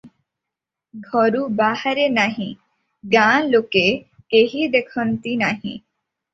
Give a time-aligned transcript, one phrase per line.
[1.09, 2.49] ଘରୁ ବାହାରେ ନାହିଁ,
[3.19, 3.87] ଗାଁ ଲୋକେ
[4.35, 5.79] କେହି ଦେଖନ୍ତିନାହିଁ।